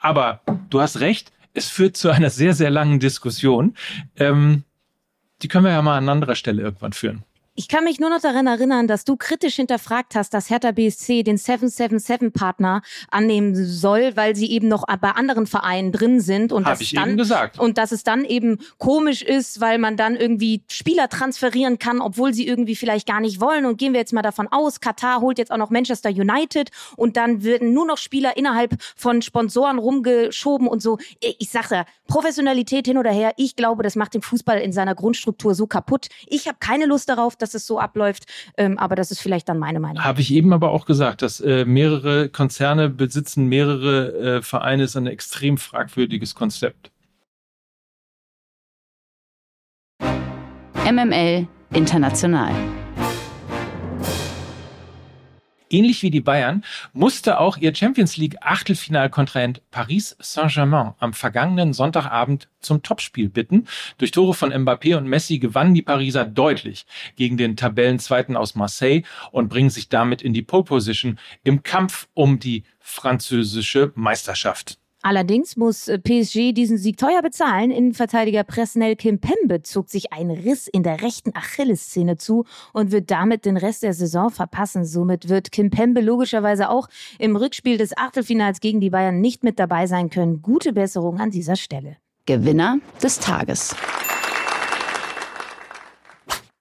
Aber 0.00 0.40
du 0.70 0.80
hast 0.80 0.98
recht, 0.98 1.30
es 1.54 1.68
führt 1.68 1.96
zu 1.96 2.10
einer 2.10 2.30
sehr, 2.30 2.54
sehr 2.54 2.70
langen 2.70 2.98
Diskussion. 2.98 3.76
Ähm, 4.16 4.64
die 5.42 5.48
können 5.48 5.66
wir 5.66 5.72
ja 5.72 5.82
mal 5.82 5.98
an 5.98 6.08
anderer 6.08 6.34
Stelle 6.34 6.62
irgendwann 6.62 6.92
führen. 6.92 7.22
Ich 7.58 7.66
kann 7.66 7.82
mich 7.82 7.98
nur 7.98 8.08
noch 8.08 8.20
daran 8.20 8.46
erinnern, 8.46 8.86
dass 8.86 9.04
du 9.04 9.16
kritisch 9.16 9.56
hinterfragt 9.56 10.14
hast, 10.14 10.32
dass 10.32 10.48
Hertha 10.48 10.70
BSC 10.70 11.24
den 11.24 11.38
777-Partner 11.38 12.82
annehmen 13.10 13.56
soll, 13.56 14.12
weil 14.14 14.36
sie 14.36 14.52
eben 14.52 14.68
noch 14.68 14.84
bei 15.00 15.10
anderen 15.10 15.44
Vereinen 15.48 15.90
drin 15.90 16.20
sind 16.20 16.52
und 16.52 16.66
Hab 16.66 16.78
das 16.78 16.88
dann 16.92 17.16
gesagt. 17.16 17.58
und 17.58 17.76
dass 17.76 17.90
es 17.90 18.04
dann 18.04 18.24
eben 18.24 18.58
komisch 18.78 19.22
ist, 19.22 19.60
weil 19.60 19.78
man 19.78 19.96
dann 19.96 20.14
irgendwie 20.14 20.62
Spieler 20.68 21.08
transferieren 21.08 21.80
kann, 21.80 22.00
obwohl 22.00 22.32
sie 22.32 22.46
irgendwie 22.46 22.76
vielleicht 22.76 23.08
gar 23.08 23.18
nicht 23.18 23.40
wollen. 23.40 23.66
Und 23.66 23.76
gehen 23.76 23.92
wir 23.92 23.98
jetzt 23.98 24.12
mal 24.12 24.22
davon 24.22 24.46
aus, 24.46 24.78
Katar 24.78 25.20
holt 25.20 25.38
jetzt 25.38 25.50
auch 25.50 25.56
noch 25.56 25.70
Manchester 25.70 26.10
United 26.10 26.70
und 26.96 27.16
dann 27.16 27.42
werden 27.42 27.72
nur 27.72 27.86
noch 27.86 27.98
Spieler 27.98 28.36
innerhalb 28.36 28.76
von 28.94 29.20
Sponsoren 29.20 29.80
rumgeschoben 29.80 30.68
und 30.68 30.80
so. 30.80 30.98
Ich 31.18 31.50
sage 31.50 31.74
ja, 31.74 31.84
Professionalität 32.06 32.86
hin 32.86 32.98
oder 32.98 33.10
her. 33.10 33.32
Ich 33.36 33.56
glaube, 33.56 33.82
das 33.82 33.96
macht 33.96 34.14
den 34.14 34.22
Fußball 34.22 34.60
in 34.60 34.72
seiner 34.72 34.94
Grundstruktur 34.94 35.56
so 35.56 35.66
kaputt. 35.66 36.06
Ich 36.28 36.46
habe 36.46 36.58
keine 36.60 36.86
Lust 36.86 37.08
darauf, 37.08 37.34
dass 37.34 37.47
dass 37.48 37.62
es 37.62 37.66
so 37.66 37.78
abläuft. 37.78 38.26
Ähm, 38.56 38.78
aber 38.78 38.94
das 38.94 39.10
ist 39.10 39.20
vielleicht 39.20 39.48
dann 39.48 39.58
meine 39.58 39.80
Meinung. 39.80 40.04
Habe 40.04 40.20
ich 40.20 40.32
eben 40.32 40.52
aber 40.52 40.70
auch 40.70 40.84
gesagt, 40.84 41.22
dass 41.22 41.40
äh, 41.40 41.64
mehrere 41.64 42.28
Konzerne 42.28 42.88
besitzen 42.88 43.46
mehrere 43.46 44.36
äh, 44.38 44.42
Vereine 44.42 44.84
ist 44.84 44.96
ein 44.96 45.06
extrem 45.06 45.58
fragwürdiges 45.58 46.34
Konzept. 46.34 46.90
MML 50.90 51.46
International. 51.72 52.52
Ähnlich 55.70 56.02
wie 56.02 56.10
die 56.10 56.20
Bayern 56.20 56.64
musste 56.92 57.38
auch 57.40 57.56
ihr 57.56 57.74
Champions 57.74 58.16
League 58.16 58.36
Achtelfinalkontrahent 58.40 59.62
Paris 59.70 60.16
Saint-Germain 60.18 60.94
am 60.98 61.12
vergangenen 61.12 61.72
Sonntagabend 61.72 62.48
zum 62.60 62.82
Topspiel 62.82 63.28
bitten. 63.28 63.66
Durch 63.98 64.10
Tore 64.10 64.34
von 64.34 64.52
Mbappé 64.52 64.96
und 64.96 65.06
Messi 65.06 65.38
gewannen 65.38 65.74
die 65.74 65.82
Pariser 65.82 66.24
deutlich 66.24 66.86
gegen 67.16 67.36
den 67.36 67.56
Tabellenzweiten 67.56 68.36
aus 68.36 68.54
Marseille 68.54 69.02
und 69.30 69.48
bringen 69.48 69.70
sich 69.70 69.88
damit 69.88 70.22
in 70.22 70.32
die 70.32 70.42
Pole 70.42 70.64
Position 70.64 71.18
im 71.44 71.62
Kampf 71.62 72.08
um 72.14 72.38
die 72.38 72.64
französische 72.80 73.92
Meisterschaft. 73.94 74.77
Allerdings 75.02 75.56
muss 75.56 75.86
äh, 75.88 75.98
PSG 75.98 76.52
diesen 76.52 76.76
Sieg 76.76 76.96
teuer 76.96 77.22
bezahlen. 77.22 77.70
Innenverteidiger 77.70 78.42
Presnel 78.42 78.96
Kimpembe 78.96 79.62
zog 79.62 79.88
sich 79.88 80.12
einen 80.12 80.30
Riss 80.30 80.66
in 80.66 80.82
der 80.82 81.02
rechten 81.02 81.36
Achillessehne 81.36 82.16
zu 82.16 82.44
und 82.72 82.90
wird 82.90 83.10
damit 83.10 83.44
den 83.44 83.56
Rest 83.56 83.84
der 83.84 83.94
Saison 83.94 84.30
verpassen. 84.30 84.84
Somit 84.84 85.28
wird 85.28 85.52
Kimpembe 85.52 86.00
logischerweise 86.00 86.68
auch 86.68 86.88
im 87.18 87.36
Rückspiel 87.36 87.78
des 87.78 87.96
Achtelfinals 87.96 88.60
gegen 88.60 88.80
die 88.80 88.90
Bayern 88.90 89.20
nicht 89.20 89.44
mit 89.44 89.58
dabei 89.58 89.86
sein 89.86 90.10
können. 90.10 90.42
Gute 90.42 90.72
Besserung 90.72 91.20
an 91.20 91.30
dieser 91.30 91.56
Stelle. 91.56 91.96
Gewinner 92.26 92.78
des 93.00 93.20
Tages. 93.20 93.74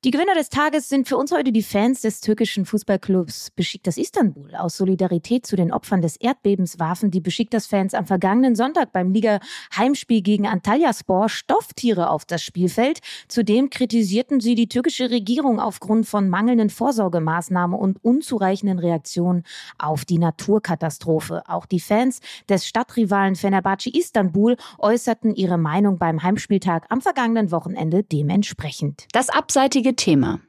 Die 0.06 0.12
Gewinner 0.12 0.36
des 0.36 0.50
Tages 0.50 0.90
sind 0.90 1.08
für 1.08 1.18
uns 1.18 1.32
heute 1.32 1.52
die 1.52 1.64
Fans 1.64 2.02
des 2.02 2.22
türkischen 2.22 2.66
Fußballclubs 2.66 3.50
Besiktas 3.56 3.98
Istanbul. 3.98 4.54
Aus 4.54 4.78
Solidarität 4.78 5.48
zu 5.48 5.56
den 5.56 5.74
Opfern 5.74 6.04
des 6.04 6.18
Erdbebens 6.18 6.78
warfen 6.78 7.10
die 7.10 7.20
Besiktas-Fans 7.20 7.96
am 7.96 8.06
vergangenen 8.06 8.56
Sonntag 8.56 8.92
beim 8.92 9.12
Liga-Heimspiel 9.12 10.22
gegen 10.22 10.46
Antalyaspor 10.46 11.30
Stofftiere 11.30 12.12
auf 12.12 12.26
das 12.26 12.44
Spielfeld. 12.44 13.00
Zudem 13.28 13.72
kritisierten 13.72 14.40
sie 14.40 14.54
die 14.54 14.70
türkische 14.70 15.10
Regierung 15.10 15.60
aufgrund 15.60 16.06
von 16.06 16.30
mangelnden 16.30 16.70
Vorsorgemaßnahmen 16.70 17.78
und 17.78 17.98
unzureichenden 18.04 18.78
Reaktionen 18.78 19.46
auf 19.80 20.06
die 20.06 20.20
Naturkatastrophe. 20.20 21.42
Auch 21.48 21.66
die 21.66 21.80
Fans 21.80 22.20
des 22.48 22.68
Stadtrivalen 22.68 23.36
Fenerbahce 23.36 23.90
Istanbul 23.90 24.58
äußerten 24.78 25.34
ihre 25.34 25.58
Meinung 25.58 25.98
beim 25.98 26.22
Heimspieltag 26.22 26.86
am 26.90 27.02
vergangenen 27.02 27.50
Wochenende 27.52 28.04
dementsprechend. 28.04 29.08
Das 29.12 29.30
abseitige 29.30 29.87
Thema. 29.96 30.40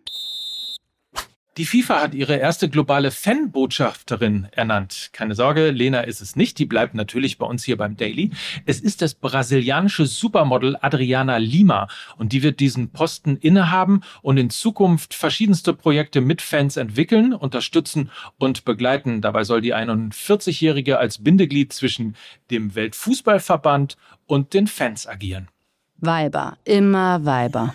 Die 1.59 1.65
FIFA 1.65 2.03
hat 2.03 2.15
ihre 2.15 2.37
erste 2.37 2.69
globale 2.69 3.11
Fanbotschafterin 3.11 4.47
ernannt. 4.53 5.11
Keine 5.13 5.35
Sorge, 5.35 5.73
Lena 5.73 6.03
ist 6.03 6.21
es 6.21 6.37
nicht. 6.37 6.57
Die 6.61 6.67
bleibt 6.67 6.95
natürlich 6.95 7.37
bei 7.37 7.47
uns 7.47 7.65
hier 7.65 7.77
beim 7.77 7.97
Daily. 7.97 8.31
Es 8.65 8.79
ist 8.79 9.03
das 9.03 9.15
brasilianische 9.15 10.07
Supermodel 10.07 10.77
Adriana 10.81 11.39
Lima. 11.39 11.89
Und 12.17 12.33
die 12.33 12.45
wird 12.45 12.61
diesen 12.61 12.91
Posten 12.91 13.37
innehaben 13.37 14.03
und 14.23 14.37
in 14.37 14.51
Zukunft 14.51 15.15
verschiedenste 15.15 15.75
Projekte 15.75 16.21
mit 16.21 16.43
Fans 16.43 16.77
entwickeln, 16.77 17.35
unterstützen 17.35 18.13
und 18.39 18.65
begleiten. 18.65 19.21
Dabei 19.21 19.43
soll 19.43 19.61
die 19.61 19.75
41-Jährige 19.75 20.99
als 20.99 21.25
Bindeglied 21.25 21.73
zwischen 21.73 22.15
dem 22.53 22.77
Weltfußballverband 22.77 23.97
und 24.27 24.55
den 24.55 24.69
Fans 24.69 25.09
agieren. 25.09 25.49
Weiber, 25.97 26.57
immer 26.65 27.25
Weiber. 27.25 27.75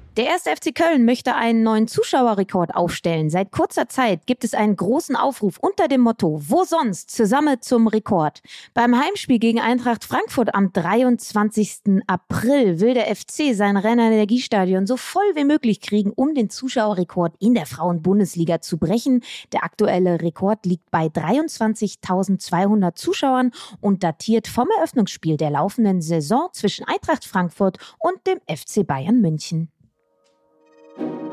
Der 0.17 0.25
erste 0.25 0.53
FC 0.53 0.75
Köln 0.75 1.05
möchte 1.05 1.35
einen 1.35 1.63
neuen 1.63 1.87
Zuschauerrekord 1.87 2.75
aufstellen. 2.75 3.29
Seit 3.29 3.53
kurzer 3.53 3.87
Zeit 3.87 4.27
gibt 4.27 4.43
es 4.43 4.53
einen 4.53 4.75
großen 4.75 5.15
Aufruf 5.15 5.57
unter 5.57 5.87
dem 5.87 6.01
Motto 6.01 6.41
Wo 6.49 6.65
sonst? 6.65 7.11
Zusammen 7.11 7.61
zum 7.61 7.87
Rekord. 7.87 8.41
Beim 8.73 8.99
Heimspiel 8.99 9.39
gegen 9.39 9.61
Eintracht 9.61 10.03
Frankfurt 10.03 10.53
am 10.53 10.73
23. 10.73 12.03
April 12.07 12.81
will 12.81 12.93
der 12.93 13.05
FC 13.15 13.55
sein 13.55 13.77
Renner 13.77 14.11
Energiestadion 14.11 14.85
so 14.85 14.97
voll 14.97 15.23
wie 15.35 15.45
möglich 15.45 15.79
kriegen, 15.79 16.11
um 16.11 16.35
den 16.35 16.49
Zuschauerrekord 16.49 17.33
in 17.39 17.53
der 17.53 17.65
Frauenbundesliga 17.65 18.59
zu 18.59 18.77
brechen. 18.77 19.23
Der 19.53 19.63
aktuelle 19.63 20.21
Rekord 20.21 20.65
liegt 20.65 20.91
bei 20.91 21.05
23.200 21.05 22.95
Zuschauern 22.95 23.51
und 23.79 24.03
datiert 24.03 24.49
vom 24.49 24.67
Eröffnungsspiel 24.77 25.37
der 25.37 25.51
laufenden 25.51 26.01
Saison 26.01 26.49
zwischen 26.51 26.85
Eintracht 26.85 27.23
Frankfurt 27.23 27.77
und 27.97 28.27
dem 28.27 28.39
FC 28.45 28.85
Bayern 28.85 29.21
München. 29.21 29.71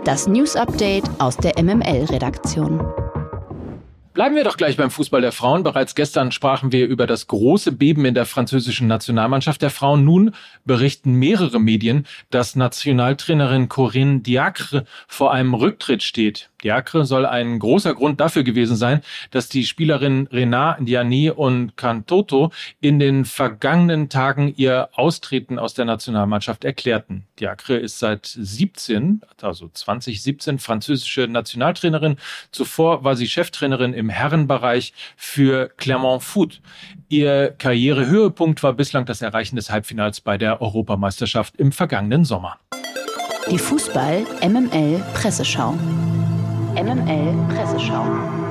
Das 0.04 0.26
News 0.26 0.56
Update 0.56 1.04
aus 1.18 1.36
der 1.36 1.62
MML-Redaktion. 1.62 2.80
Bleiben 4.14 4.34
wir 4.34 4.42
doch 4.42 4.56
gleich 4.56 4.76
beim 4.76 4.90
Fußball 4.90 5.20
der 5.20 5.30
Frauen. 5.30 5.62
Bereits 5.62 5.94
gestern 5.94 6.32
sprachen 6.32 6.72
wir 6.72 6.88
über 6.88 7.06
das 7.06 7.28
große 7.28 7.70
Beben 7.70 8.04
in 8.04 8.14
der 8.14 8.26
französischen 8.26 8.88
Nationalmannschaft 8.88 9.62
der 9.62 9.70
Frauen. 9.70 10.04
Nun 10.04 10.34
berichten 10.64 11.12
mehrere 11.12 11.60
Medien, 11.60 12.04
dass 12.30 12.56
Nationaltrainerin 12.56 13.68
Corinne 13.68 14.20
Diacre 14.20 14.86
vor 15.06 15.32
einem 15.32 15.54
Rücktritt 15.54 16.02
steht. 16.02 16.50
Diacre 16.62 17.04
soll 17.04 17.24
ein 17.26 17.58
großer 17.58 17.94
Grund 17.94 18.20
dafür 18.20 18.42
gewesen 18.42 18.76
sein, 18.76 19.02
dass 19.30 19.48
die 19.48 19.64
Spielerinnen 19.64 20.26
Renat 20.28 20.78
Diani 20.80 21.30
und 21.30 21.76
Cantoto 21.76 22.50
in 22.80 22.98
den 22.98 23.24
vergangenen 23.24 24.08
Tagen 24.08 24.52
ihr 24.56 24.88
Austreten 24.92 25.58
aus 25.58 25.74
der 25.74 25.84
Nationalmannschaft 25.84 26.64
erklärten. 26.64 27.26
Diacre 27.38 27.76
ist 27.76 27.98
seit 27.98 28.26
17, 28.26 29.22
also 29.40 29.68
2017, 29.72 30.58
französische 30.58 31.28
Nationaltrainerin. 31.28 32.16
Zuvor 32.50 33.04
war 33.04 33.16
sie 33.16 33.28
Cheftrainerin 33.28 33.94
im 33.94 34.08
Herrenbereich 34.08 34.92
für 35.16 35.68
Clermont 35.76 36.22
Foot. 36.22 36.60
Ihr 37.08 37.54
Karrierehöhepunkt 37.56 38.62
war 38.62 38.72
bislang 38.72 39.06
das 39.06 39.22
Erreichen 39.22 39.56
des 39.56 39.70
Halbfinals 39.70 40.20
bei 40.20 40.36
der 40.38 40.60
Europameisterschaft 40.60 41.56
im 41.56 41.72
vergangenen 41.72 42.24
Sommer. 42.24 42.58
Die 43.50 43.58
Fußball 43.58 44.26
MML 44.42 45.02
Presseschau. 45.14 45.74
MML 46.78 47.34
Presseschau. 47.48 48.47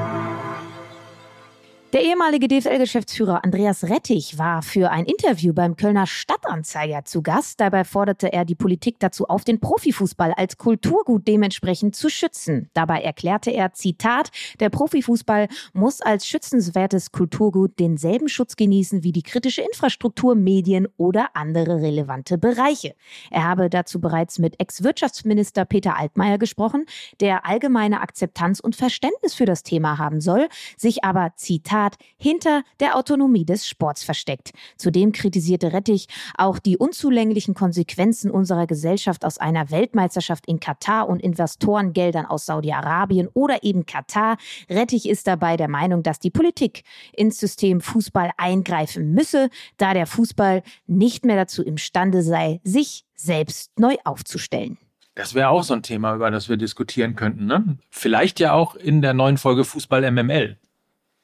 Der 1.94 2.03
ehemalige 2.03 2.50
DFL-Geschäftsführer 2.50 3.46
Andreas 3.46 3.86
Rettich 3.86 4.38
war 4.38 4.62
für 4.62 4.91
ein 4.91 5.06
Interview 5.06 5.53
beim 5.53 5.77
Kölner 5.77 6.06
Stadtanzeiger 6.06 7.06
zu 7.06 7.22
Gast. 7.22 7.62
Dabei 7.62 7.86
forderte 7.86 8.34
er 8.34 8.44
die 8.44 8.56
Politik 8.56 8.98
dazu 9.00 9.27
auf, 9.27 9.46
den 9.46 9.62
Profifußball 9.62 10.34
als 10.34 10.58
Kulturgut 10.58 11.25
dementsprechend 11.25 11.96
zu 11.96 12.10
schützen. 12.10 12.70
Dabei 12.74 13.03
erklärte 13.03 13.51
er, 13.51 13.72
Zitat, 13.72 14.32
der 14.60 14.70
Profifußball 14.70 15.48
muss 15.72 16.01
als 16.01 16.27
schützenswertes 16.27 17.13
Kulturgut 17.13 17.79
denselben 17.79 18.27
Schutz 18.27 18.58
genießen 18.58 19.03
wie 19.03 19.13
die 19.13 19.24
kritische 19.24 19.62
Infrastruktur, 19.62 20.36
Medien 20.36 20.89
oder 20.98 21.29
andere 21.36 21.77
relevante 21.82 22.38
Bereiche. 22.38 22.96
Er 23.32 23.46
habe 23.46 23.70
dazu 23.70 24.01
bereits 24.01 24.39
mit 24.39 24.60
Ex-Wirtschaftsminister 24.60 25.63
Peter 25.63 25.98
Altmaier 25.98 26.38
gesprochen, 26.38 26.86
der 27.22 27.46
allgemeine 27.46 28.01
Akzeptanz 28.01 28.60
und 28.60 28.75
Verständnis 28.75 29.34
für 29.34 29.46
das 29.46 29.63
Thema 29.63 29.98
haben 29.98 30.20
soll, 30.20 30.50
sich 30.75 31.06
aber, 31.06 31.32
Zitat, 31.38 31.77
Zitat, 31.78 31.98
hinter 32.18 32.64
der 32.80 32.96
Autonomie 32.96 33.46
des 33.46 33.68
Sports 33.68 34.04
versteckt. 34.04 34.52
Zudem 34.78 35.12
kritisierte 35.12 35.74
Rettich 35.74 36.08
auch 36.38 36.60
die 36.60 36.78
unzulänglichen 36.78 37.54
Konsequenzen 37.54 38.32
unserer 38.32 38.68
Gesellschaft 38.68 39.24
aus 39.24 39.38
einer 39.38 39.70
Weltmeisterschaft 39.70 40.48
in 40.48 40.60
Katar 40.60 41.08
und 41.08 41.22
Investorengeldern 41.22 42.26
aus 42.26 42.46
Saudi-Arabien 42.46 43.30
oder 43.34 43.64
eben 43.64 43.86
Katar. 43.86 44.38
Rettich 44.70 45.08
ist 45.08 45.28
dabei 45.28 45.58
der 45.58 45.68
Meinung, 45.68 46.04
dass 46.04 46.20
die 46.20 46.32
Politik 46.32 46.84
ins 47.14 47.40
System 47.40 47.82
Fußball 47.82 48.32
eingreifen 48.38 49.12
müsse, 49.14 49.50
da 49.78 49.94
der 49.94 50.08
Fußball 50.08 50.64
nicht 50.88 51.26
mehr 51.26 51.36
dazu 51.36 51.64
imstande 51.64 52.24
sei, 52.24 52.60
sich 52.64 53.06
selbst 53.16 53.72
neu 53.78 53.96
aufzustellen. 54.04 54.78
Das 55.16 55.34
wäre 55.34 55.50
auch 55.50 55.64
so 55.64 55.74
ein 55.74 55.82
Thema, 55.82 56.14
über 56.14 56.30
das 56.30 56.48
wir 56.48 56.58
diskutieren 56.58 57.16
könnten. 57.16 57.48
Ne? 57.48 57.78
Vielleicht 57.90 58.40
ja 58.40 58.54
auch 58.54 58.76
in 58.76 59.02
der 59.02 59.16
neuen 59.16 59.38
Folge 59.38 59.64
Fußball 59.64 60.12
MML. 60.12 60.58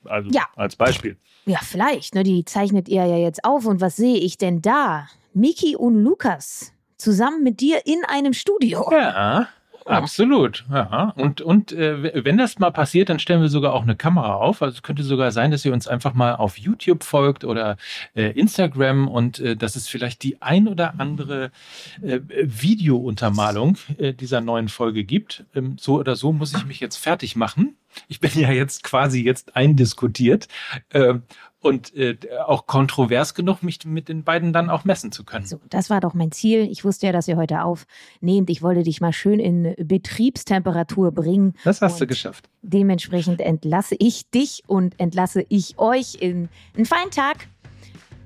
Also 0.06 0.30
ja. 0.32 0.48
als 0.56 0.76
Beispiel. 0.76 1.18
Ja, 1.46 1.60
vielleicht. 1.62 2.16
Ne? 2.16 2.24
Die 2.24 2.46
zeichnet 2.46 2.88
ihr 2.88 3.06
ja 3.06 3.18
jetzt 3.18 3.44
auf. 3.44 3.66
Und 3.66 3.82
was 3.82 3.96
sehe 3.96 4.18
ich 4.18 4.38
denn 4.38 4.62
da? 4.62 5.08
Miki 5.34 5.76
und 5.76 5.96
Lukas 5.96 6.74
zusammen 6.98 7.44
mit 7.44 7.60
dir 7.60 7.86
in 7.86 8.04
einem 8.08 8.34
Studio. 8.34 8.88
Ja. 8.92 9.48
Absolut, 9.86 10.66
ja. 10.72 11.14
Und, 11.16 11.42
und 11.42 11.72
äh, 11.72 12.24
wenn 12.26 12.38
das 12.38 12.60
mal 12.60 12.72
passiert, 12.72 13.10
dann 13.10 13.20
stellen 13.20 13.42
wir 13.42 13.50
sogar 13.50 13.74
auch 13.74 13.84
eine 13.84 13.96
Kamera 13.96 14.36
auf. 14.36 14.62
Also 14.62 14.76
es 14.76 14.84
könnte 14.84 15.04
sogar 15.04 15.32
sein, 15.32 15.52
dass 15.52 15.66
ihr 15.66 15.74
uns 15.74 15.88
einfach 15.88 16.14
mal 16.14 16.36
auf 16.36 16.58
YouTube 16.58 17.04
folgt 17.04 17.44
oder 17.44 17.78
äh, 18.16 18.32
Instagram 18.32 19.08
und 19.08 19.40
äh, 19.40 19.56
dass 19.56 19.76
es 19.76 19.88
vielleicht 19.88 20.24
die 20.24 20.42
ein 20.42 20.68
oder 20.68 21.00
andere 21.00 21.52
äh, 22.02 22.20
Videountermalung 22.28 23.78
äh, 23.98 24.14
dieser 24.14 24.42
neuen 24.42 24.70
Folge 24.70 25.04
gibt. 25.04 25.46
Ähm, 25.56 25.78
so 25.80 26.00
oder 26.00 26.16
so 26.16 26.32
muss 26.32 26.54
ich 26.54 26.66
mich 26.66 26.80
jetzt 26.80 26.98
fertig 26.98 27.36
machen 27.36 27.76
ich 28.08 28.20
bin 28.20 28.32
ja 28.34 28.52
jetzt 28.52 28.84
quasi 28.84 29.22
jetzt 29.22 29.56
eindiskutiert 29.56 30.48
äh, 30.90 31.16
und 31.64 31.96
äh, 31.96 32.18
auch 32.46 32.68
kontrovers 32.68 33.34
genug, 33.34 33.64
mich 33.64 33.86
mit 33.86 34.10
den 34.10 34.24
beiden 34.24 34.54
dann 34.54 34.70
auch 34.70 34.84
messen 34.84 35.12
zu 35.12 35.24
können. 35.24 35.46
So, 35.46 35.60
das 35.70 35.90
war 35.90 36.02
doch 36.02 36.14
mein 36.14 36.32
Ziel. 36.32 36.68
Ich 36.70 36.84
wusste 36.84 37.08
ja, 37.08 37.12
dass 37.12 37.28
ihr 37.28 37.38
heute 37.38 37.64
aufnehmt. 37.64 38.50
Ich 38.50 38.62
wollte 38.62 38.84
dich 38.84 39.02
mal 39.02 39.14
schön 39.14 39.40
in 39.40 39.74
Betriebstemperatur 39.78 41.12
bringen. 41.12 41.56
Das 41.64 41.82
hast 41.82 42.00
du 42.02 42.08
geschafft. 42.08 42.50
Dementsprechend 42.62 43.42
entlasse 43.42 43.96
ich 43.98 44.30
dich 44.30 44.64
und 44.68 45.00
entlasse 45.00 45.46
ich 45.50 45.80
euch 45.80 46.16
in 46.20 46.50
einen 46.76 46.86
feinen 46.86 47.12
Tag. 47.12 47.48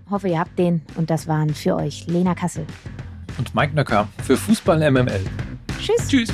Hoffe, 0.09 0.29
ihr 0.29 0.39
habt 0.39 0.57
den. 0.57 0.81
Und 0.95 1.09
das 1.09 1.27
waren 1.27 1.53
für 1.53 1.75
euch 1.75 2.07
Lena 2.07 2.33
Kassel. 2.33 2.65
Und 3.37 3.53
Mike 3.53 3.75
Nöcker 3.75 4.07
für 4.23 4.37
Fußball 4.37 4.91
MML. 4.91 5.21
Tschüss. 5.79 6.07
Tschüss. 6.07 6.33